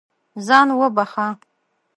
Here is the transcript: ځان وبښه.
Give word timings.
ځان 0.45 0.67
وبښه. 0.79 1.27